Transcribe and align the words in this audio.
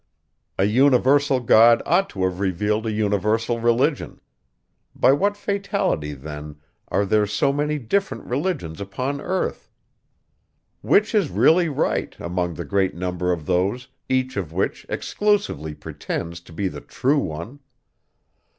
A 0.57 0.63
universal 0.63 1.39
God 1.39 1.83
ought 1.85 2.09
to 2.09 2.23
have 2.23 2.39
revealed 2.39 2.87
a 2.87 2.91
universal 2.91 3.59
religion. 3.59 4.19
By 4.95 5.11
what 5.11 5.37
fatality 5.37 6.13
then 6.15 6.55
are 6.87 7.05
there 7.05 7.27
so 7.27 7.53
many 7.53 7.77
different 7.77 8.23
religions 8.25 8.81
upon 8.81 9.21
earth? 9.21 9.69
Which 10.81 11.13
is 11.13 11.29
really 11.29 11.69
right, 11.69 12.15
among 12.19 12.55
the 12.55 12.65
great 12.65 12.95
number 12.95 13.31
of 13.31 13.45
those, 13.45 13.89
each 14.09 14.37
of 14.37 14.51
which 14.51 14.87
exclusively 14.89 15.75
pretends 15.75 16.39
to 16.41 16.51
be 16.51 16.67
the 16.67 16.81
true 16.81 17.19
one? 17.19 17.59